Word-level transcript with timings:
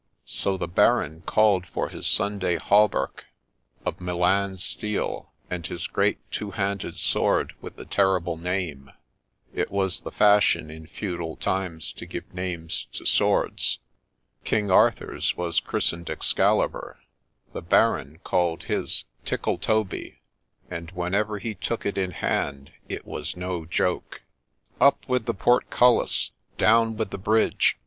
So 0.25 0.57
the 0.57 0.67
Baron 0.67 1.21
called 1.27 1.67
for 1.67 1.89
his 1.89 2.07
Sunday 2.07 2.55
hauberk 2.57 3.25
of 3.85 4.01
Milan 4.01 4.57
steel, 4.57 5.31
and 5.47 5.67
his 5.67 5.85
great 5.85 6.17
two 6.31 6.49
handed 6.49 6.97
sword 6.97 7.53
with 7.61 7.75
the 7.75 7.85
terrible 7.85 8.35
name:— 8.35 8.89
it 9.53 9.69
was 9.69 10.01
the 10.01 10.11
fashion 10.11 10.71
in 10.71 10.87
feudal 10.87 11.35
times 11.35 11.93
to 11.93 12.07
give 12.07 12.33
names 12.33 12.87
to 12.93 13.05
swords: 13.05 13.77
King 14.43 14.71
Arthur's 14.71 15.37
was 15.37 15.59
A 15.59 15.65
LEGEND 15.65 15.69
OF 15.69 15.69
SHEPPEY 15.69 15.69
49 15.69 15.69
christened 15.69 16.09
Excalibar; 16.09 16.99
the 17.53 17.61
Baron 17.61 18.17
called 18.23 18.63
his 18.63 19.05
Tickletoby, 19.23 20.17
and 20.67 20.89
when 20.95 21.13
ever 21.13 21.37
he 21.37 21.53
took 21.53 21.85
it 21.85 21.99
in 21.99 22.09
hand 22.09 22.71
it 22.89 23.05
was 23.05 23.37
no 23.37 23.65
joke.' 23.65 24.21
Up 24.81 25.07
with 25.07 25.25
the 25.27 25.35
portcullis! 25.35 26.31
down 26.57 26.97
with 26.97 27.11
the 27.11 27.19
bridge 27.19 27.77